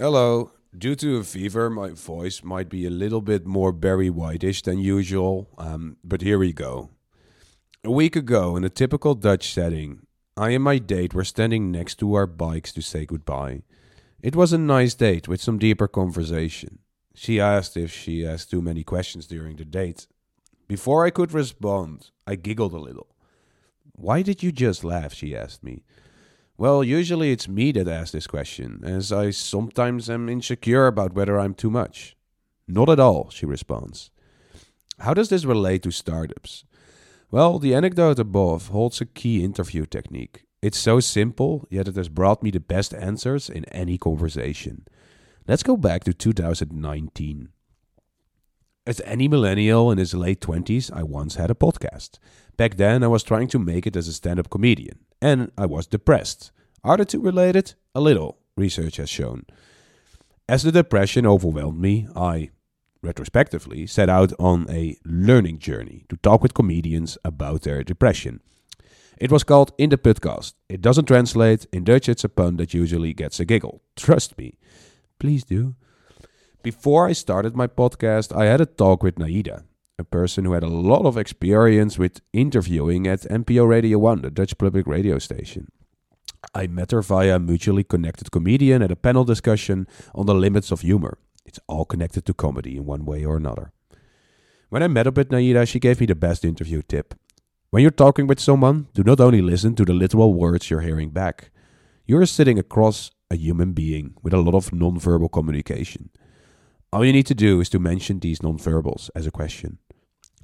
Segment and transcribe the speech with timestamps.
[0.00, 0.50] Hello.
[0.76, 4.80] Due to a fever, my voice might be a little bit more Barry Whitish than
[4.80, 6.90] usual, um, but here we go.
[7.84, 10.04] A week ago, in a typical Dutch setting,
[10.36, 13.62] I and my date were standing next to our bikes to say goodbye.
[14.20, 16.80] It was a nice date with some deeper conversation.
[17.14, 20.08] She asked if she asked too many questions during the date.
[20.66, 23.14] Before I could respond, I giggled a little.
[23.92, 25.14] Why did you just laugh?
[25.14, 25.84] she asked me.
[26.56, 31.38] Well, usually it's me that asks this question, as I sometimes am insecure about whether
[31.38, 32.16] I'm too much.
[32.68, 34.10] Not at all, she responds.
[35.00, 36.64] How does this relate to startups?
[37.30, 40.44] Well, the anecdote above holds a key interview technique.
[40.62, 44.86] It's so simple, yet it has brought me the best answers in any conversation.
[45.48, 47.48] Let's go back to 2019.
[48.86, 52.18] As any millennial in his late 20s, I once had a podcast.
[52.56, 55.66] Back then, I was trying to make it as a stand up comedian, and I
[55.66, 56.50] was depressed.
[56.82, 57.74] Are the two related?
[57.94, 59.46] A little, research has shown.
[60.48, 62.50] As the depression overwhelmed me, I,
[63.02, 68.40] retrospectively, set out on a learning journey to talk with comedians about their depression.
[69.16, 70.54] It was called In the Podcast.
[70.68, 71.66] It doesn't translate.
[71.72, 73.80] In Dutch, it's a pun that usually gets a giggle.
[73.96, 74.58] Trust me.
[75.18, 75.76] Please do.
[76.62, 79.64] Before I started my podcast, I had a talk with Naida,
[79.98, 84.30] a person who had a lot of experience with interviewing at NPO Radio 1, the
[84.30, 85.68] Dutch public radio station.
[86.52, 90.72] I met her via a mutually connected comedian at a panel discussion on the limits
[90.72, 91.18] of humor.
[91.46, 93.72] It's all connected to comedy in one way or another.
[94.68, 97.14] When I met up with Naida, she gave me the best interview tip.
[97.70, 101.10] When you're talking with someone, do not only listen to the literal words you're hearing
[101.10, 101.50] back.
[102.06, 106.10] You're sitting across a human being with a lot of nonverbal communication.
[106.92, 109.78] All you need to do is to mention these nonverbals as a question.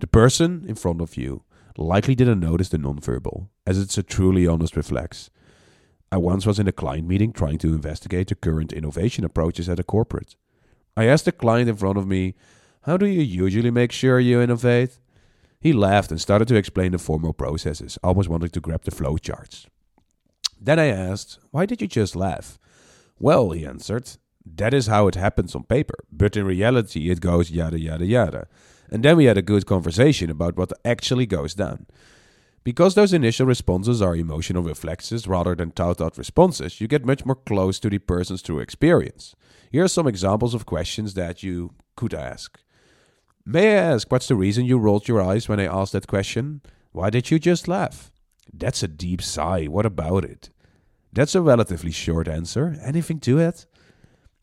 [0.00, 1.42] The person in front of you
[1.76, 5.28] likely didn't notice the nonverbal, as it's a truly honest reflex.
[6.12, 9.80] I once was in a client meeting trying to investigate the current innovation approaches at
[9.80, 10.36] a corporate.
[10.96, 12.34] I asked the client in front of me,
[12.82, 14.98] How do you usually make sure you innovate?
[15.60, 19.66] He laughed and started to explain the formal processes, almost wanting to grab the flowcharts.
[20.60, 22.58] Then I asked, Why did you just laugh?
[23.18, 24.10] Well, he answered,
[24.46, 28.46] That is how it happens on paper, but in reality it goes yada yada yada.
[28.90, 31.86] And then we had a good conversation about what actually goes down.
[32.64, 37.24] Because those initial responses are emotional reflexes rather than thought out responses, you get much
[37.24, 39.34] more close to the person's true experience.
[39.70, 42.60] Here are some examples of questions that you could ask.
[43.44, 46.60] May I ask what's the reason you rolled your eyes when I asked that question?
[46.92, 48.10] Why did you just laugh?
[48.52, 49.64] That's a deep sigh.
[49.64, 50.50] What about it?
[51.12, 52.76] That's a relatively short answer.
[52.82, 53.66] Anything to it?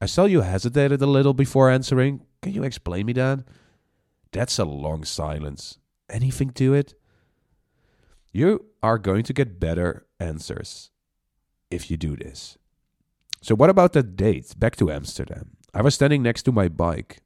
[0.00, 2.22] I saw you hesitated a little before answering.
[2.42, 3.40] Can you explain me that?
[4.36, 5.78] That's a long silence.
[6.10, 6.92] Anything to it?
[8.32, 10.90] You are going to get better answers
[11.70, 12.58] if you do this.
[13.40, 15.56] So, what about that date back to Amsterdam?
[15.72, 17.22] I was standing next to my bike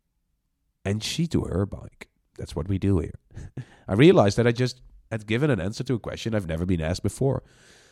[0.84, 2.06] and she to her bike.
[2.38, 3.18] That's what we do here.
[3.88, 6.80] I realized that I just had given an answer to a question I've never been
[6.80, 7.42] asked before.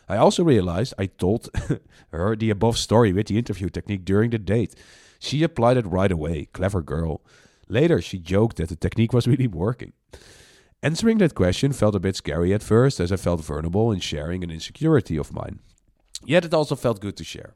[0.09, 1.51] I also realized I told
[2.13, 4.77] her the above story with the interview technique during the date.
[5.19, 6.45] She applied it right away.
[6.53, 7.21] Clever girl.
[7.69, 9.93] Later, she joked that the technique was really working.
[10.83, 14.45] Answering that question felt a bit scary at first, as I felt vulnerable in sharing
[14.45, 15.59] an insecurity of mine.
[16.25, 17.55] Yet it also felt good to share.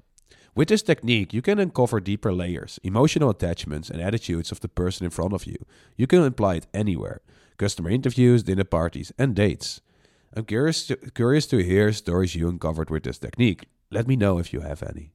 [0.54, 5.04] With this technique, you can uncover deeper layers, emotional attachments, and attitudes of the person
[5.04, 5.56] in front of you.
[5.96, 7.22] You can apply it anywhere
[7.58, 9.80] customer interviews, dinner parties, and dates.
[10.34, 13.66] I'm curious to, curious to hear stories you uncovered with this technique.
[13.90, 15.12] Let me know if you have any.